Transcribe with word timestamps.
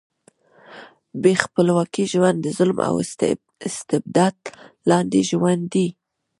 بې 1.21 1.33
خپلواکۍ 1.43 2.03
ژوند 2.13 2.37
د 2.41 2.47
ظلم 2.57 2.77
او 2.87 2.95
استبداد 3.67 4.35
لاندې 4.89 5.19
ژوند 5.29 5.63
دی. 5.73 5.87